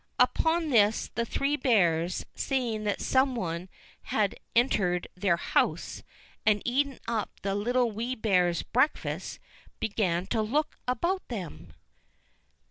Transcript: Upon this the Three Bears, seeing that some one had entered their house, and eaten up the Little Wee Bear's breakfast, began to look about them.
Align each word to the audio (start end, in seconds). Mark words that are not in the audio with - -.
Upon 0.17 0.71
this 0.71 1.11
the 1.13 1.27
Three 1.27 1.55
Bears, 1.55 2.25
seeing 2.33 2.85
that 2.85 3.01
some 3.01 3.35
one 3.35 3.69
had 4.09 4.33
entered 4.55 5.07
their 5.13 5.37
house, 5.37 6.01
and 6.43 6.59
eaten 6.65 6.97
up 7.07 7.29
the 7.43 7.53
Little 7.53 7.91
Wee 7.91 8.15
Bear's 8.15 8.63
breakfast, 8.63 9.37
began 9.79 10.25
to 10.25 10.41
look 10.41 10.75
about 10.87 11.27
them. 11.27 11.75